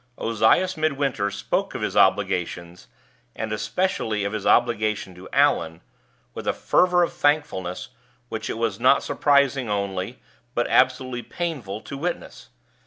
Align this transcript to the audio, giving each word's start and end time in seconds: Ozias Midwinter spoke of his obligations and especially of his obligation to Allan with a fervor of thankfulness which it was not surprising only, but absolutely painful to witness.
Ozias 0.17 0.75
Midwinter 0.77 1.29
spoke 1.29 1.75
of 1.75 1.83
his 1.83 1.95
obligations 1.95 2.87
and 3.35 3.53
especially 3.53 4.23
of 4.23 4.33
his 4.33 4.47
obligation 4.47 5.13
to 5.13 5.29
Allan 5.31 5.81
with 6.33 6.47
a 6.47 6.53
fervor 6.53 7.03
of 7.03 7.13
thankfulness 7.13 7.89
which 8.27 8.49
it 8.49 8.57
was 8.57 8.79
not 8.79 9.03
surprising 9.03 9.69
only, 9.69 10.19
but 10.55 10.65
absolutely 10.71 11.21
painful 11.21 11.81
to 11.81 11.99
witness. 11.99 12.49